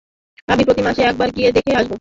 [0.47, 1.89] আমি প্রতিমাসে একবার গিয়ে দেখে আসতাম।